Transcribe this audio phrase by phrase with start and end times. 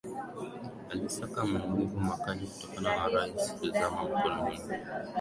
[0.89, 4.59] Alisika maumivu makali kutokana na risasi kuzama mkononi